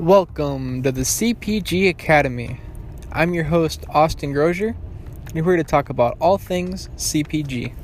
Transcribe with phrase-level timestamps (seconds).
[0.00, 2.58] Welcome to the CPG Academy.
[3.12, 4.74] I'm your host, Austin Grozier,
[5.26, 7.74] and we're here to talk about all things CPG.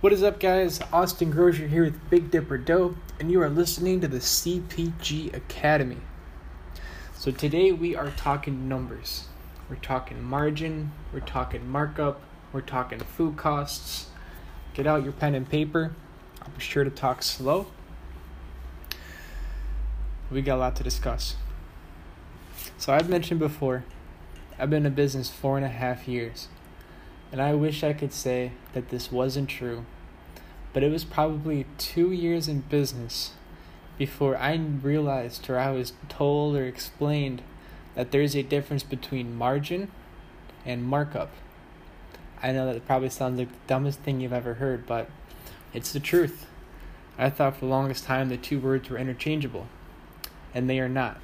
[0.00, 0.80] What is up, guys?
[0.92, 5.98] Austin Grozier here with Big Dipper Dough, and you are listening to the CPG Academy.
[7.14, 9.28] So, today we are talking numbers.
[9.70, 12.20] We're talking margin, we're talking markup,
[12.52, 14.08] we're talking food costs.
[14.74, 15.94] Get out your pen and paper.
[16.56, 17.66] Be sure to talk slow.
[20.30, 21.36] We got a lot to discuss.
[22.76, 23.84] So, I've mentioned before,
[24.58, 26.48] I've been in business four and a half years.
[27.30, 29.84] And I wish I could say that this wasn't true.
[30.72, 33.32] But it was probably two years in business
[33.98, 37.42] before I realized or I was told or explained
[37.94, 39.90] that there's a difference between margin
[40.64, 41.30] and markup.
[42.40, 45.10] I know that probably sounds like the dumbest thing you've ever heard, but
[45.72, 46.46] it's the truth.
[47.18, 49.66] I thought for the longest time the two words were interchangeable,
[50.54, 51.20] and they are not.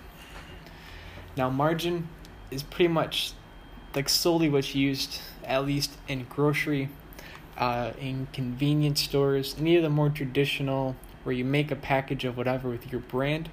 [1.37, 2.09] Now, margin
[2.51, 3.33] is pretty much
[3.95, 6.89] like solely what's used, at least in grocery,
[7.57, 12.37] uh, in convenience stores, any of the more traditional where you make a package of
[12.37, 13.49] whatever with your brand,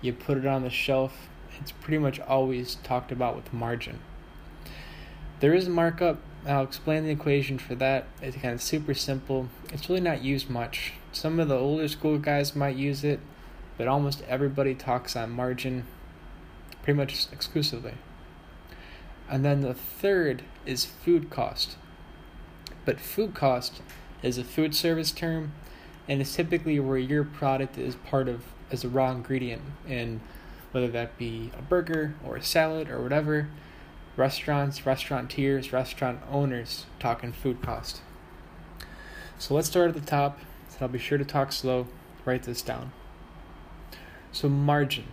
[0.00, 1.28] you put it on the shelf.
[1.60, 4.00] It's pretty much always talked about with margin.
[5.40, 6.18] There is markup.
[6.46, 8.06] I'll explain the equation for that.
[8.20, 9.48] It's kind of super simple.
[9.72, 10.92] It's really not used much.
[11.12, 13.20] Some of the older school guys might use it,
[13.78, 15.84] but almost everybody talks on margin
[16.82, 17.94] pretty much exclusively.
[19.28, 21.76] And then the third is food cost.
[22.84, 23.80] But food cost
[24.22, 25.52] is a food service term
[26.06, 30.20] and it's typically where your product is part of as a raw ingredient and
[30.72, 33.48] whether that be a burger or a salad or whatever
[34.16, 38.00] restaurants restaurateurs restaurant owners talking food cost.
[39.38, 40.38] So let's start at the top.
[40.68, 41.86] So i'll be sure to talk slow.
[42.24, 42.92] Write this down.
[44.32, 45.06] So margin.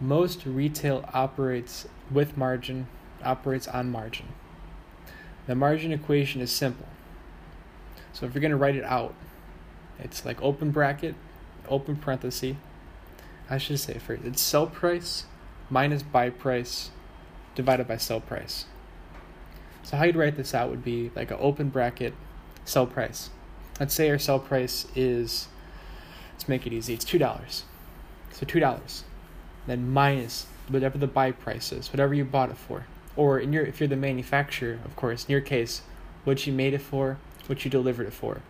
[0.00, 2.86] Most retail operates with margin
[3.24, 4.28] operates on margin.
[5.46, 6.86] The margin equation is simple.
[8.12, 9.14] So if you're going to write it out
[9.98, 11.14] it's like open bracket,
[11.68, 12.56] open parenthesis.
[13.50, 14.24] I should say first.
[14.24, 15.24] It's sell price
[15.70, 16.90] minus buy price
[17.58, 18.66] divided by sell price.
[19.82, 22.14] So how you'd write this out would be like an open bracket
[22.64, 23.30] sell price.
[23.80, 25.48] Let's say our sell price is
[26.32, 26.94] let's make it easy.
[26.94, 27.64] It's two dollars.
[28.30, 29.02] So two dollars.
[29.66, 32.86] Then minus whatever the buy price is, whatever you bought it for.
[33.16, 35.82] Or in your if you're the manufacturer, of course, in your case,
[36.22, 38.40] what you made it for, what you delivered it for.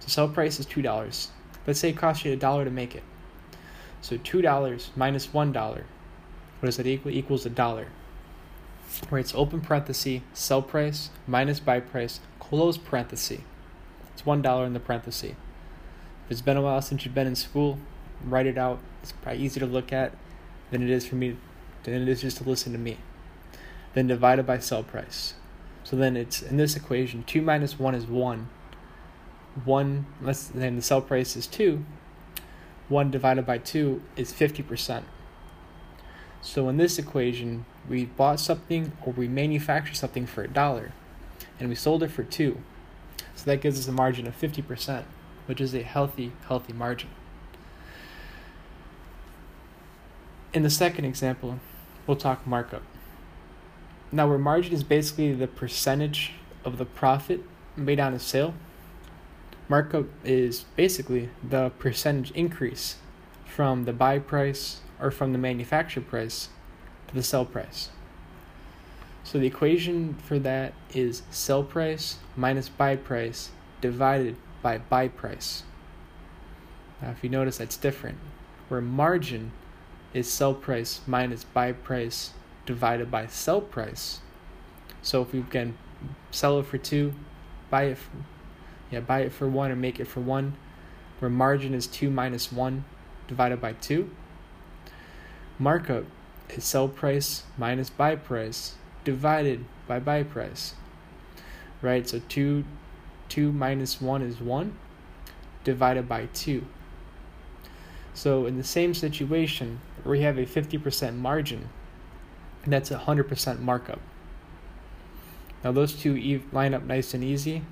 [0.00, 1.28] So sell price is two dollars.
[1.66, 3.02] Let's say it costs you a dollar to make it.
[4.00, 5.84] So two dollars minus minus one dollar.
[6.60, 7.12] What does that equal?
[7.12, 7.88] Equals a dollar.
[9.08, 13.40] Where it's open parenthesis, sell price minus buy price, close parenthesis.
[14.12, 15.32] It's one dollar in the parenthesis.
[15.32, 17.78] If it's been a while since you've been in school,
[18.24, 18.78] write it out.
[19.02, 20.12] It's probably easier to look at
[20.70, 21.36] than it is for me
[21.82, 22.98] than it is just to listen to me.
[23.94, 25.34] Then divided by sell price.
[25.82, 28.48] So then it's in this equation, two minus one is one
[29.64, 31.84] one let's then the sell price is two
[32.88, 35.04] one divided by two is 50%
[36.44, 40.92] so in this equation we bought something or we manufactured something for a dollar
[41.58, 42.58] and we sold it for two.
[43.34, 45.04] So that gives us a margin of 50%
[45.46, 47.08] which is a healthy healthy margin.
[50.52, 51.58] In the second example
[52.06, 52.82] we'll talk markup.
[54.12, 56.32] Now where margin is basically the percentage
[56.64, 57.40] of the profit
[57.74, 58.54] made on a sale
[59.66, 62.96] Markup is basically the percentage increase
[63.46, 66.48] from the buy price or from the manufacturer price
[67.06, 67.90] to the sell price.
[69.22, 73.50] So the equation for that is sell price minus buy price
[73.82, 75.62] divided by buy price.
[77.02, 78.16] Now, if you notice, that's different.
[78.68, 79.52] Where margin
[80.14, 82.30] is sell price minus buy price
[82.64, 84.20] divided by sell price.
[85.02, 85.76] So if we can
[86.30, 87.12] sell it for two,
[87.68, 88.10] buy it for,
[88.90, 90.54] yeah, buy it for 1 or make it for 1,
[91.18, 92.84] where margin is 2 minus 1
[93.28, 94.10] divided by 2.
[95.58, 96.04] Markup
[96.50, 98.74] is sell price minus buy price
[99.04, 100.74] divided by buy price.
[101.80, 102.08] Right?
[102.08, 102.64] So 2
[103.28, 104.76] 2 minus 1 is 1
[105.62, 106.64] divided by 2.
[108.12, 111.68] So in the same situation, we have a 50% margin,
[112.62, 114.00] and that's a 100% markup.
[115.64, 117.62] Now those two line up nice and easy.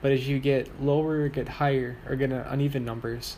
[0.00, 3.36] But as you get lower, get higher, or get uneven numbers,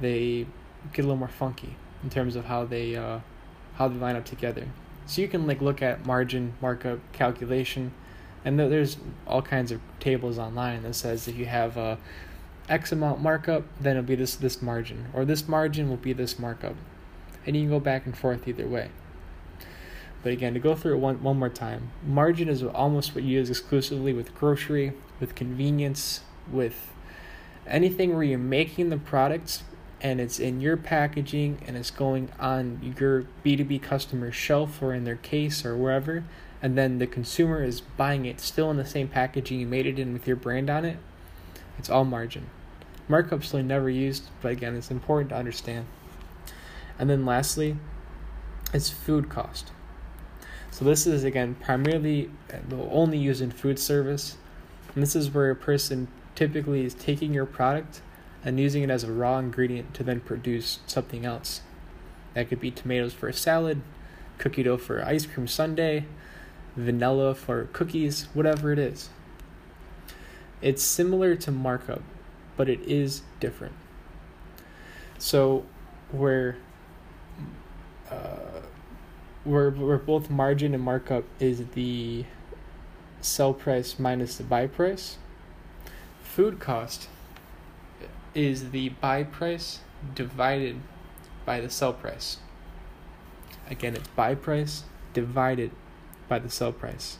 [0.00, 0.46] they
[0.92, 3.20] get a little more funky in terms of how they uh,
[3.74, 4.68] how they line up together.
[5.06, 7.92] So you can like look at margin, markup, calculation,
[8.44, 8.96] and there's
[9.26, 11.98] all kinds of tables online that says if you have a
[12.68, 16.38] X amount markup, then it'll be this this margin, or this margin will be this
[16.38, 16.76] markup,
[17.44, 18.90] and you can go back and forth either way.
[20.22, 23.38] But again, to go through it one one more time, margin is almost what you
[23.38, 26.20] use exclusively with grocery, with convenience,
[26.50, 26.92] with
[27.66, 29.64] anything where you're making the products
[30.02, 35.04] and it's in your packaging and it's going on your B2B customer shelf or in
[35.04, 36.24] their case or wherever,
[36.60, 39.98] and then the consumer is buying it still in the same packaging you made it
[39.98, 40.98] in with your brand on it,
[41.78, 42.50] it's all margin.
[43.08, 45.86] Markup's still never used, but again, it's important to understand.
[46.98, 47.76] And then lastly,
[48.74, 49.70] it's food cost.
[50.70, 54.36] So this is again primarily uh, only used in food service,
[54.94, 58.00] and this is where a person typically is taking your product
[58.44, 61.62] and using it as a raw ingredient to then produce something else.
[62.34, 63.82] That could be tomatoes for a salad,
[64.38, 66.04] cookie dough for ice cream sundae,
[66.76, 69.10] vanilla for cookies, whatever it is.
[70.60, 72.02] It's similar to markup,
[72.56, 73.74] but it is different.
[75.18, 75.64] So,
[76.10, 76.56] where
[78.10, 78.62] uh,
[79.44, 82.24] where where both margin and markup is the
[83.20, 85.18] sell price minus the buy price,
[86.22, 87.08] food cost
[88.34, 89.80] is the buy price
[90.14, 90.80] divided
[91.44, 92.38] by the sell price.
[93.68, 95.70] Again, it's buy price divided
[96.28, 97.18] by the sell price.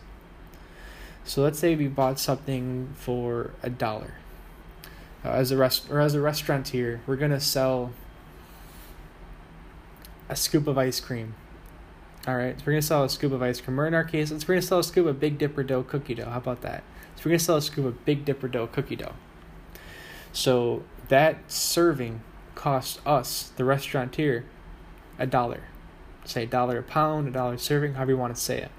[1.25, 4.15] So let's say we bought something for a dollar.
[5.25, 7.93] Uh, as a rest or as a restaurant here, we're gonna sell
[10.29, 11.35] a scoop of ice cream.
[12.27, 13.79] All right, so we're gonna sell a scoop of ice cream.
[13.79, 16.15] Or in our case, let's we're gonna sell a scoop of Big Dipper dough cookie
[16.15, 16.31] dough.
[16.31, 16.83] How about that?
[17.17, 19.15] So we're gonna sell a scoop of Big Dipper dough cookie dough.
[20.33, 22.23] So that serving
[22.55, 24.45] costs us, the restaurateur,
[25.19, 25.63] a dollar.
[26.25, 28.71] Say a dollar a pound, a dollar serving, however you want to say it.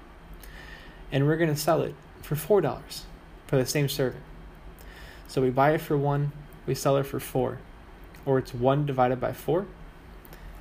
[1.12, 3.04] And we're going to sell it for four dollars
[3.46, 4.22] for the same serving.
[5.28, 6.32] So we buy it for one,
[6.66, 7.58] we sell it for four.
[8.24, 9.66] Or it's one divided by four.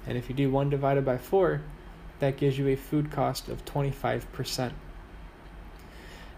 [0.06, 1.62] And if you do one divided by four,
[2.20, 4.74] that gives you a food cost of 25%.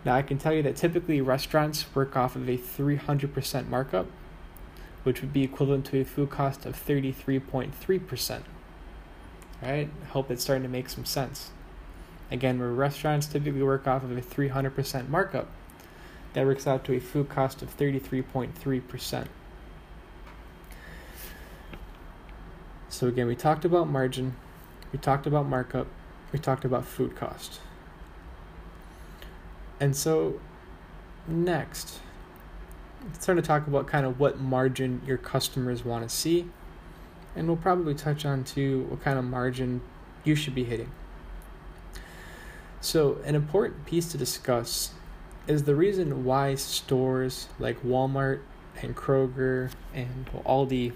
[0.04, 4.06] Now, I can tell you that typically restaurants work off of a 300% markup
[5.06, 8.42] which would be equivalent to a food cost of 33.3%.
[9.62, 9.90] Right?
[10.02, 11.52] I hope it's starting to make some sense.
[12.32, 15.48] Again, where restaurants typically work off of a 300% markup,
[16.34, 19.28] that works out to a food cost of 33.3%.
[22.90, 24.36] So, again, we talked about margin,
[24.92, 25.86] we talked about markup,
[26.34, 27.60] we talked about food cost.
[29.80, 30.40] And so,
[31.28, 32.00] next,
[33.20, 36.50] starting to talk about kind of what margin your customers want to see.
[37.36, 39.82] And we'll probably touch on too what kind of margin
[40.24, 40.92] you should be hitting.
[42.82, 44.92] So, an important piece to discuss
[45.48, 48.42] is the reason why stores like Walmart
[48.82, 50.94] and Kroger and Aldi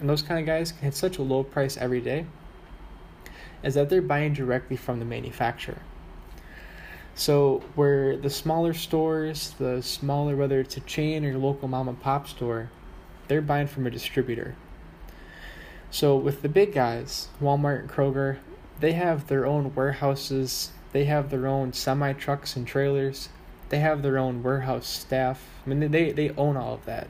[0.00, 2.26] and those kind of guys can hit such a low price every day
[3.62, 5.80] is that they're buying directly from the manufacturer.
[7.18, 11.98] So where the smaller stores, the smaller whether it's a chain or local mom and
[11.98, 12.70] pop store,
[13.26, 14.54] they're buying from a distributor.
[15.90, 18.36] So with the big guys, Walmart and Kroger,
[18.80, 23.30] they have their own warehouses, they have their own semi trucks and trailers,
[23.70, 25.42] they have their own warehouse staff.
[25.64, 27.08] I mean they they own all of that.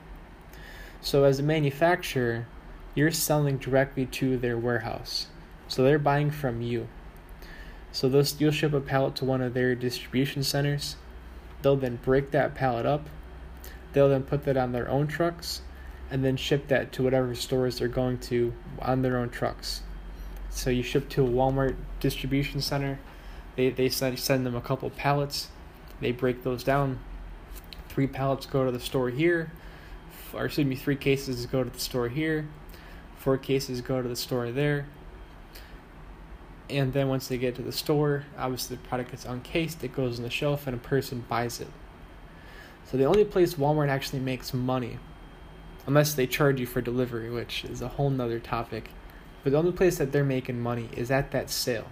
[1.00, 2.47] So as a manufacturer,
[2.95, 5.26] you're selling directly to their warehouse.
[5.66, 6.87] So they're buying from you.
[7.93, 10.97] So those you'll ship a pallet to one of their distribution centers.
[11.62, 13.09] They'll then break that pallet up.
[13.93, 15.62] They'll then put that on their own trucks
[16.11, 19.83] and then ship that to whatever stores they're going to on their own trucks.
[20.50, 22.99] So you ship to a Walmart distribution center.
[23.57, 25.49] They they send send them a couple pallets.
[26.00, 26.99] They break those down.
[27.88, 29.50] Three pallets go to the store here,
[30.35, 32.47] or excuse me, three cases go to the store here.
[33.16, 34.87] Four cases go to the store there
[36.68, 40.18] and then once they get to the store, obviously the product gets uncased, it goes
[40.18, 41.68] on the shelf, and a person buys it.
[42.85, 44.99] So the only place Walmart actually makes money,
[45.87, 48.90] unless they charge you for delivery, which is a whole nother topic,
[49.42, 51.87] but the only place that they're making money is at that sale.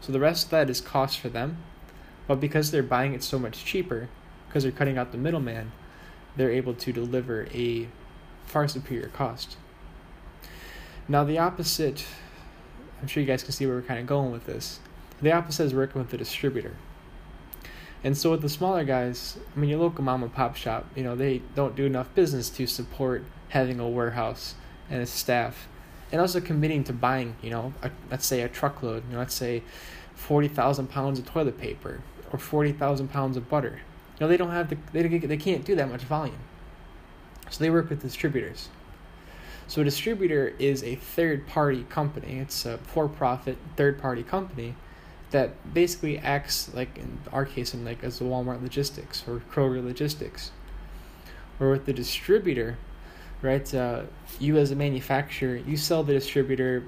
[0.00, 1.58] So the rest of that is cost for them,
[2.26, 4.08] but because they're buying it so much cheaper,
[4.46, 5.72] because they're cutting out the middleman,
[6.36, 7.88] they're able to deliver a
[8.44, 9.56] far superior cost.
[11.08, 12.06] Now the opposite
[13.00, 14.80] I'm sure you guys can see where we're kind of going with this.
[15.20, 16.76] The opposite is working with the distributor.
[18.02, 21.02] And so with the smaller guys, I mean, your local mom and pop shop, you
[21.02, 24.54] know, they don't do enough business to support having a warehouse
[24.90, 25.68] and a staff,
[26.12, 29.34] and also committing to buying, you know, a, let's say a truckload, you know, let's
[29.34, 29.62] say
[30.14, 33.80] forty thousand pounds of toilet paper or forty thousand pounds of butter.
[34.18, 36.38] You know, they don't have the they they can't do that much volume.
[37.48, 38.68] So they work with distributors.
[39.66, 42.38] So a distributor is a third party company.
[42.38, 44.74] It's a for profit third party company
[45.30, 49.84] that basically acts like in our case in like as the Walmart logistics or Kroger
[49.84, 50.50] logistics.
[51.58, 52.78] Or with the distributor,
[53.42, 53.72] right?
[53.74, 54.02] Uh,
[54.38, 56.84] you as a manufacturer, you sell the distributor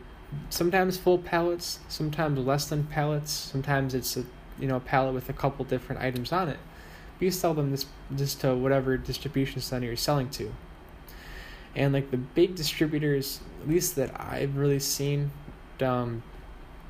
[0.51, 4.25] sometimes full pallets, sometimes less than pallets, sometimes it's a
[4.59, 6.59] you know a pallet with a couple different items on it.
[7.19, 10.53] But you sell them this just to whatever distribution center you're selling to.
[11.77, 15.31] And like the big distributors, at least that I've really seen,
[15.81, 16.23] um,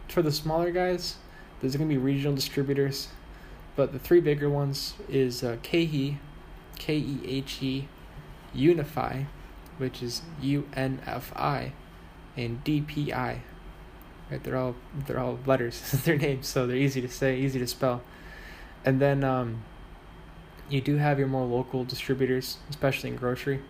[0.08, 1.16] for the smaller guys,
[1.60, 3.08] there's gonna be regional distributors,
[3.74, 6.18] but the three bigger ones is uh, KeHE,
[6.78, 7.88] K E H E,
[8.54, 9.26] UNFI,
[9.78, 11.72] which is U N F I,
[12.36, 13.40] and DPI.
[14.30, 14.76] Right, they're all
[15.06, 15.80] they're all letters.
[16.04, 18.02] their names, so they're easy to say, easy to spell.
[18.84, 19.64] And then um,
[20.68, 23.62] you do have your more local distributors, especially in grocery,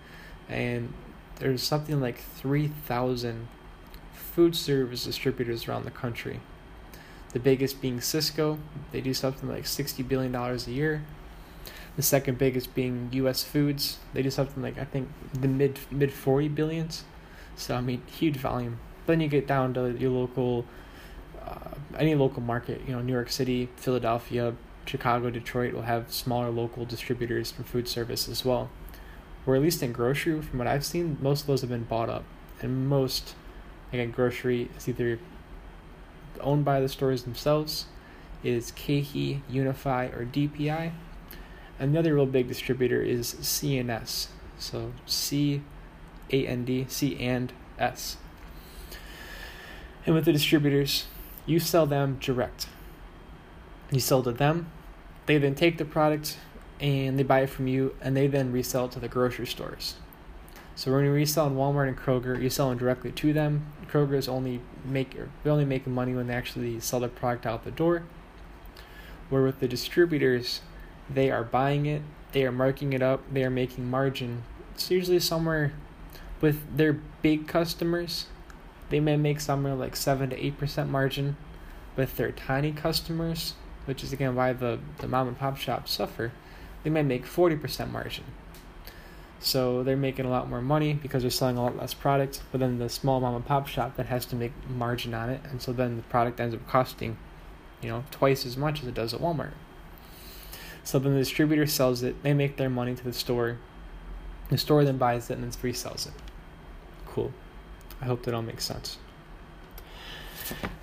[0.49, 0.92] and
[1.38, 3.49] there's something like three thousand
[4.12, 6.40] food service distributors around the country.
[7.33, 8.59] The biggest being Sysco,
[8.93, 11.05] they do something like sixty billion dollars a year.
[11.97, 13.43] The second biggest being U.S.
[13.43, 17.05] Foods, they do something like I think the mid mid forty billions.
[17.57, 18.78] So I mean, huge volume.
[19.07, 20.64] Then you get down to your local,
[21.43, 22.83] uh, any local market.
[22.87, 27.88] You know, New York City, Philadelphia, Chicago, Detroit will have smaller local distributors for food
[27.88, 28.69] service as well.
[29.47, 32.11] Or at least in grocery, from what I've seen, most of those have been bought
[32.11, 32.25] up,
[32.61, 33.35] and most,
[33.93, 35.21] again, grocery is either
[36.41, 37.87] owned by the stores themselves,
[38.43, 40.93] is KeHE, UNFI, or DPI.
[41.79, 44.29] Another real big distributor is C&S.
[44.59, 45.62] So C
[46.33, 48.17] A N D, C and S.
[50.05, 51.07] And with the distributors,
[51.45, 52.69] you sell them direct.
[53.91, 54.71] You sell to them,
[55.26, 56.38] they then take the product
[56.80, 59.95] and they buy it from you and they then resell it to the grocery stores.
[60.75, 63.66] So when you resell in Walmart and Kroger, you're selling directly to them.
[63.90, 67.64] Kroger is only make they're only making money when they actually sell the product out
[67.64, 68.02] the door.
[69.30, 70.61] Where with the distributors,
[71.09, 72.02] they are buying it,
[72.33, 74.42] they are marking it up, they are making margin.
[74.75, 75.73] It's usually somewhere
[76.40, 78.26] with their big customers,
[78.90, 81.37] they may make somewhere like seven to eight percent margin.
[81.97, 83.54] With their tiny customers,
[83.87, 86.33] which is again why the, the mom and pop shops suffer,
[86.87, 88.23] they might make forty percent margin.
[89.40, 92.43] So they're making a lot more money because they're selling a lot less product.
[92.52, 95.40] But then the small mom and pop shop that has to make margin on it,
[95.50, 97.19] and so then the product ends up costing,
[97.83, 99.55] you know, twice as much as it does at Walmart.
[100.85, 103.59] So then the distributor sells it, they make their money to the store.
[104.49, 106.14] The store then buys it and then resells it.
[107.05, 107.33] Cool.
[108.00, 108.99] I hope that all makes sense.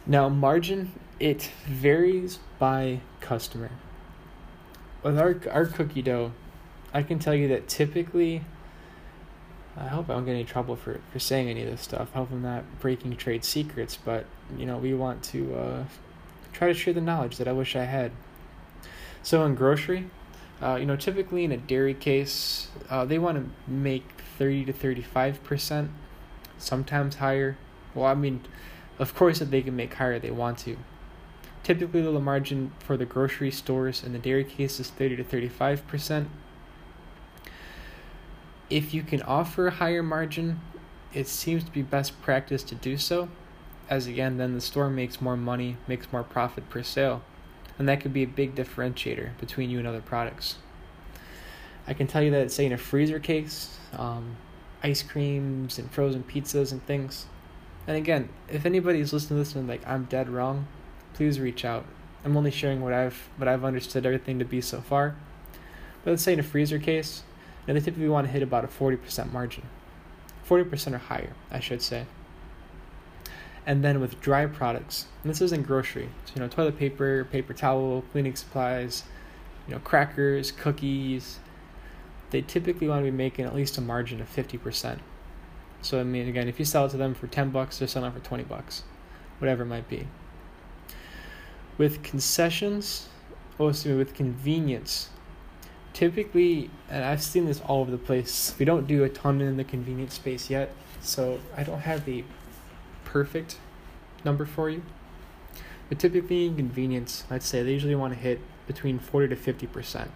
[0.06, 0.92] Now, margin,
[1.22, 3.72] it varies by customer.
[5.04, 6.32] With our, our cookie dough,
[6.94, 8.44] I can tell you that typically,
[9.76, 12.10] I hope I don't get any trouble for, for saying any of this stuff.
[12.14, 14.26] I hope I'm not breaking trade secrets, but,
[14.58, 15.84] you know, we want to uh,
[16.54, 18.12] try to share the knowledge that I wish I had.
[19.24, 20.10] So in grocery,
[20.62, 24.06] uh, you know, typically in a dairy case, uh, they want to make
[24.38, 25.90] 30 to 35%,
[26.58, 27.58] sometimes higher.
[27.94, 28.42] Well, I mean,
[29.00, 30.78] of course, if they can make higher, they want to.
[31.64, 36.28] Typically, the margin for the grocery stores in the dairy case is 30 to 35%.
[38.70, 40.60] If you can offer a higher margin,
[41.14, 43.30] it seems to be best practice to do so,
[43.90, 47.22] as again, then the store makes more money, makes more profit per sale
[47.78, 50.58] and that could be a big differentiator between you and other products.
[51.88, 54.38] I can tell you that, say, in a freezer case, um,
[54.84, 57.26] ice creams and frozen pizzas and things.
[57.88, 60.68] And again, if anybody's listening to this and like I'm dead wrong,
[61.14, 61.86] please reach out.
[62.26, 65.16] I'm only sharing what I've what I've understood everything to be so far.
[66.04, 67.24] But let's say in a freezer case,
[67.68, 69.64] and they typically want to hit about a 40% margin.
[70.48, 72.06] 40% or higher, I should say.
[73.66, 77.26] And then with dry products, and this is in grocery, so, you know, toilet paper,
[77.32, 79.04] paper towel, cleaning supplies,
[79.68, 81.40] you know, crackers, cookies,
[82.32, 85.00] they typically want to be making at least a margin of 50%.
[85.82, 88.12] So, I mean, again, if you sell it to them for 10 bucks, they're selling
[88.12, 88.84] it for 20 bucks,
[89.40, 90.08] whatever it might be.
[91.78, 93.10] With concessions,
[93.60, 95.10] oh, excuse me, with convenience,
[95.94, 99.58] typically, and I've seen this all over the place, we don't do a ton in
[99.58, 102.24] the convenience space yet, so I don't have the
[103.06, 103.58] perfect
[104.24, 104.84] number for you.
[105.90, 110.08] But typically in convenience, I'd say they usually want to hit between 40 to 50%.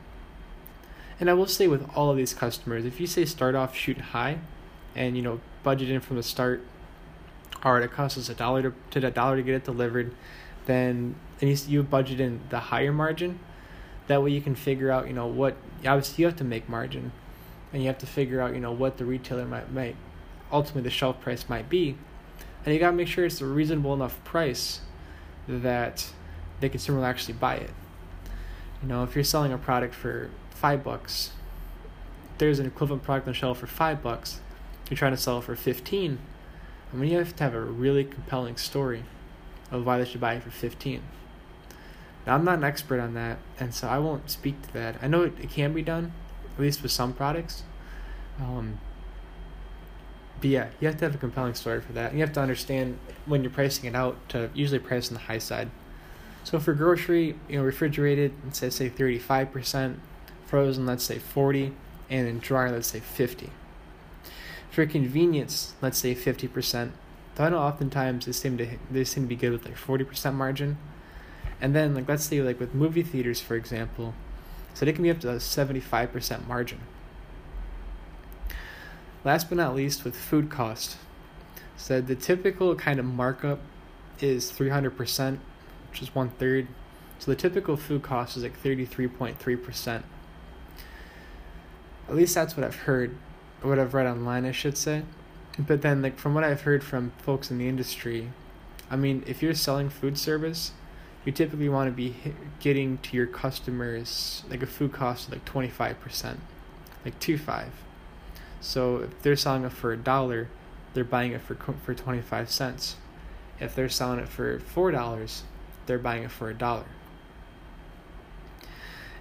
[1.19, 3.97] And I will say with all of these customers, if you say start off shoot
[3.97, 4.39] high
[4.95, 6.63] and you know budget in from the start,
[7.63, 10.13] all right, it costs us a dollar to, to a dollar to get it delivered,
[10.67, 13.39] then and you, you budget in the higher margin.
[14.07, 17.11] That way you can figure out, you know, what obviously you have to make margin,
[17.73, 19.95] and you have to figure out, you know, what the retailer might might
[20.51, 21.97] ultimately the shelf price might be.
[22.63, 24.81] And you got to make sure it's a reasonable enough price
[25.47, 26.09] that
[26.59, 27.71] the consumer will actually buy it.
[28.81, 31.31] You know, if you're selling a product for 5 bucks,
[32.37, 34.41] there's an equivalent product on the shelf for 5 bucks.
[34.89, 36.19] You're trying to sell it for 15.
[36.91, 39.03] I mean, you have to have a really compelling story
[39.71, 41.01] of why they should buy it for 15.
[42.25, 44.97] Now, I'm not an expert on that, and so I won't speak to that.
[45.01, 46.11] I know it, it can be done,
[46.53, 47.63] at least with some products.
[48.39, 48.79] Um,
[50.39, 52.13] but yeah, you have to have a compelling story for that.
[52.13, 55.37] You have to understand when you're pricing it out to usually price on the high
[55.39, 55.69] side.
[56.43, 59.97] So for grocery, you know, refrigerated, let's say say 35%,
[60.45, 61.73] frozen, let's say 40,
[62.09, 63.49] and in dry, let's say 50.
[64.69, 66.91] For convenience, let's say 50%.
[67.43, 70.77] I know oftentimes they seem to they seem to be good with like 40% margin.
[71.61, 74.13] And then like let's say like with movie theaters for example,
[74.73, 76.79] so they can be up to a 75% margin.
[79.23, 80.97] Last but not least, with food cost,
[81.75, 83.59] so the typical kind of markup
[84.19, 85.37] is 300%,
[85.89, 86.67] which is one third.
[87.19, 90.03] So the typical food cost is like 33.3%.
[92.07, 93.17] At least that's what I've heard,
[93.61, 95.03] or what I've read online, I should say.
[95.59, 98.31] But then, like from what I've heard from folks in the industry,
[98.89, 100.71] I mean, if you're selling food service,
[101.25, 102.15] you typically want to be
[102.59, 106.37] getting to your customers like a food cost of like 25%,
[107.03, 107.71] like two five.
[108.61, 110.47] So if they're selling it for a dollar,
[110.93, 112.95] they're buying it for for 25 cents.
[113.59, 115.41] If they're selling it for $4,
[115.87, 116.85] they're buying it for a dollar.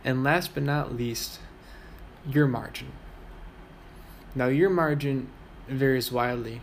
[0.05, 1.41] And last but not least,
[2.29, 2.93] your margin.
[4.35, 5.29] Now, your margin
[5.69, 6.61] varies wildly,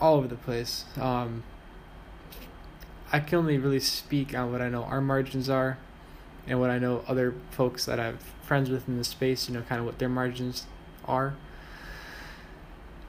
[0.00, 0.84] all over the place.
[0.98, 1.42] Um,
[3.12, 5.78] I can only really speak on what I know our margins are
[6.46, 9.62] and what I know other folks that I've friends with in the space, you know,
[9.62, 10.66] kind of what their margins
[11.04, 11.34] are.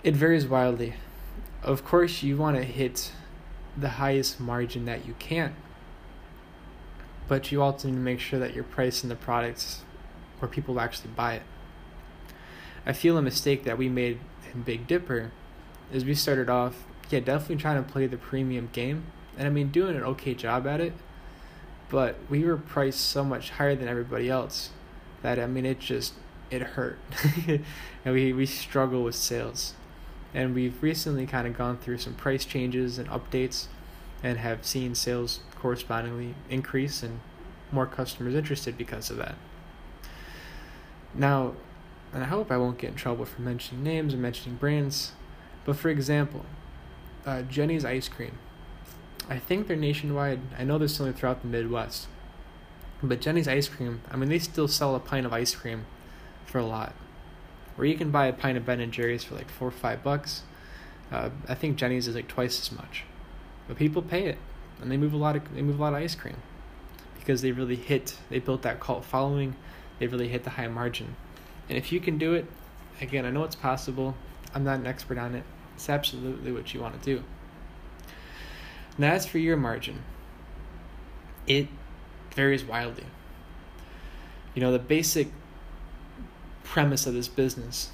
[0.03, 0.93] It varies wildly.
[1.63, 3.11] Of course, you want to hit
[3.75, 5.55] the highest margin that you can,
[7.27, 9.81] but you also need to make sure that you're pricing the products
[10.37, 11.43] where people actually buy it.
[12.85, 14.19] I feel a mistake that we made
[14.65, 15.31] Big Dipper
[15.91, 19.05] is we started off, yeah, definitely trying to play the premium game,
[19.37, 20.93] and I mean doing an okay job at it,
[21.89, 24.69] but we were priced so much higher than everybody else
[25.21, 26.13] that I mean it just
[26.49, 26.99] it hurt,
[27.47, 29.73] and we we struggle with sales.
[30.33, 33.67] And we've recently kind of gone through some price changes and updates
[34.23, 37.19] and have seen sales correspondingly increase and
[37.71, 39.35] more customers interested because of that.
[41.13, 41.53] Now,
[42.13, 45.13] and I hope I won't get in trouble for mentioning names or mentioning brands,
[45.65, 46.45] but for example,
[47.25, 48.37] uh, Jeni's ice cream.
[49.29, 50.39] I think they're nationwide.
[50.57, 52.07] I know they're still throughout the Midwest.
[53.03, 55.85] But Jeni's ice cream, I mean, they still sell a pint of ice cream
[56.45, 56.93] for a lot
[57.75, 60.03] where you can buy a pint of Ben and Jerry's for like four or five
[60.03, 60.43] bucks.
[61.11, 63.03] Uh, I think Jeni's is like twice as much,
[63.67, 64.37] but people pay it,
[64.79, 66.37] and they move a lot of they move a lot of ice cream
[67.19, 69.55] because they really hit they built that cult following,
[69.99, 71.15] they really hit the high margin,
[71.71, 72.45] and if you can do it,
[72.99, 74.13] again I know it's possible.
[74.53, 75.45] I'm not an expert on it.
[75.75, 77.23] It's absolutely what you want to do.
[78.97, 80.03] Now as for your margin,
[81.47, 81.69] it
[82.35, 83.05] varies wildly.
[84.53, 85.29] You know the basic
[86.65, 87.91] premise of this business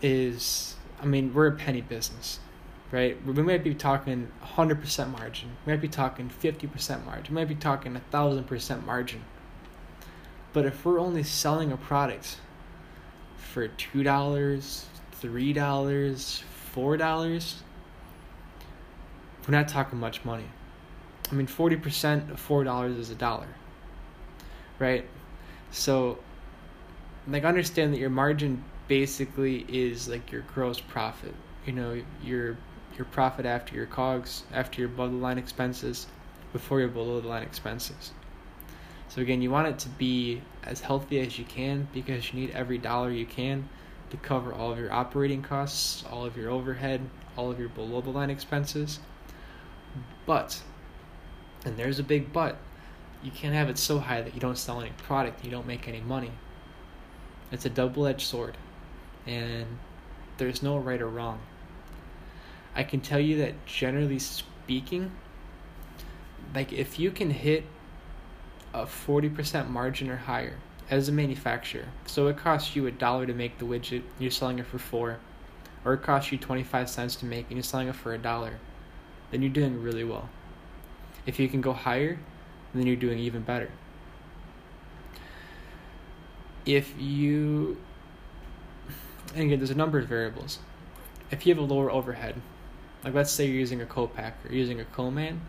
[0.00, 2.40] is I mean, we're a penny business,
[2.90, 3.22] right?
[3.26, 5.50] We might be talking 100% margin.
[5.66, 7.34] We might be talking 50% margin.
[7.34, 9.24] We might be talking 1,000% margin.
[10.54, 12.38] But if we're only selling a product
[13.40, 14.84] for $2,
[15.22, 16.42] $3,
[16.74, 17.54] $4,
[19.46, 20.44] we're not talking much money.
[21.30, 23.48] I mean, 40% of $4 is a dollar,
[24.78, 25.04] right?
[25.70, 26.18] So
[27.28, 31.34] like understand that your margin basically is like your gross profit.
[31.66, 32.56] You know, your
[32.96, 36.06] your profit after your cogs, after your below the line expenses,
[36.52, 38.12] before your below the line expenses.
[39.10, 42.50] So again, you want it to be as healthy as you can because you need
[42.52, 43.68] every dollar you can
[44.10, 47.00] to cover all of your operating costs, all of your overhead,
[47.36, 49.00] all of your below the line expenses.
[50.26, 50.62] But,
[51.64, 52.56] and there's a big but,
[53.20, 55.88] you can't have it so high that you don't sell any product, you don't make
[55.88, 56.30] any money.
[57.50, 58.56] It's a double edged sword,
[59.26, 59.66] and
[60.38, 61.40] there's no right or wrong.
[62.76, 65.10] I can tell you that generally speaking,
[66.54, 67.64] like if you can hit
[68.72, 70.56] a 40% margin or higher
[70.90, 74.58] as a manufacturer, so it costs you a dollar to make the widget, you're selling
[74.58, 75.18] it for four,
[75.84, 78.58] or it costs you 25 cents to make and you're selling it for a dollar,
[79.30, 80.28] then you're doing really well.
[81.26, 82.18] If you can go higher,
[82.74, 83.70] then you're doing even better
[86.66, 87.78] if you
[89.34, 90.58] And again, there's a number of variables.
[91.30, 92.40] If you have a lower overhead,
[93.04, 95.40] like let's say you're using a co-packer, using a co-man,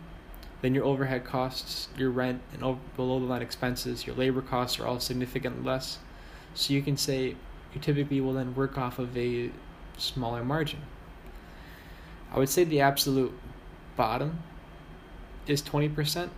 [0.62, 2.60] then your overhead costs, your rent, and
[2.96, 5.98] below the line expenses, your labor costs are all significantly less.
[6.54, 7.36] So you can say
[7.74, 9.50] you typically will then work off of a
[9.98, 10.80] smaller margin.
[12.32, 13.32] I would say the absolute
[13.96, 14.42] bottom
[15.46, 16.24] is 20%.
[16.24, 16.30] You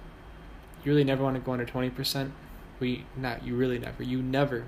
[0.84, 2.30] really never want to go under 20%.
[2.80, 4.02] We not you really never.
[4.02, 4.64] You never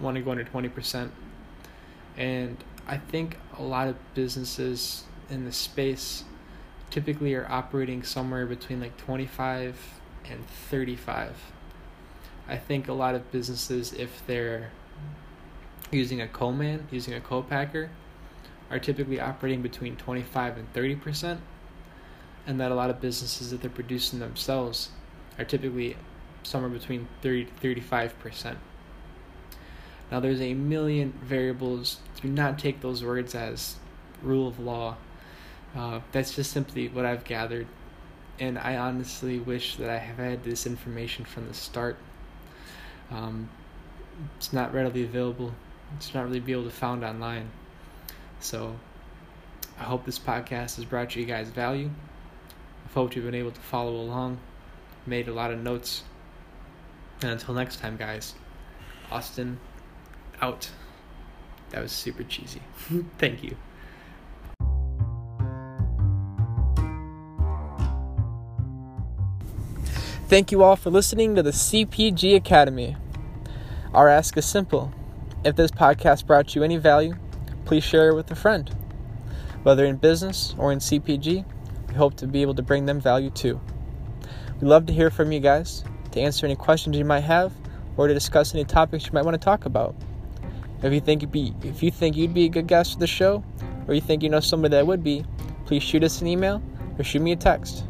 [0.00, 1.10] want to go under 20%.
[2.16, 2.56] And
[2.88, 6.24] I think a lot of businesses in the space
[6.90, 11.34] typically are operating somewhere between like 25 and 35.
[12.48, 14.70] I think a lot of businesses, if they're
[15.92, 17.90] using a co-man, using a co-packer,
[18.70, 21.40] are typically operating between 25 and 30 percent,
[22.46, 24.90] and that a lot of businesses that they're producing themselves
[25.38, 25.96] are typically
[26.42, 28.58] somewhere between 30 to 35 percent.
[30.10, 31.98] Now, there's a million variables.
[32.20, 33.76] Do not take those words as
[34.22, 34.96] rule of law.
[35.76, 37.66] Uh, that's just simply what I've gathered.
[38.38, 41.96] And I honestly wish that I have had this information from the start.
[43.10, 43.48] Um,
[44.36, 45.52] it's not readily available.
[45.96, 47.50] It's not really be able to found online.
[48.40, 48.76] So
[49.78, 51.90] I hope this podcast has brought you guys value.
[52.88, 54.38] I hope you've been able to follow along,
[55.06, 56.02] made a lot of notes.
[57.22, 58.34] And until next time, guys,
[59.10, 59.58] Austin
[60.40, 60.70] out.
[61.70, 62.62] That was super cheesy.
[63.18, 63.56] Thank you.
[70.30, 72.96] Thank you all for listening to the CPG Academy.
[73.92, 74.92] Our ask is simple.
[75.44, 77.16] If this podcast brought you any value,
[77.64, 78.72] please share it with a friend.
[79.64, 81.44] Whether in business or in CPG,
[81.88, 83.60] we hope to be able to bring them value too.
[84.60, 87.52] We'd love to hear from you guys, to answer any questions you might have,
[87.96, 89.96] or to discuss any topics you might want to talk about.
[90.80, 93.08] If you think you'd be if you think you'd be a good guest for the
[93.08, 93.42] show,
[93.88, 95.24] or you think you know somebody that would be,
[95.66, 96.62] please shoot us an email
[96.96, 97.82] or shoot me a text.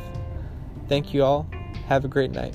[0.87, 1.49] Thank you all.
[1.87, 2.53] Have a great night.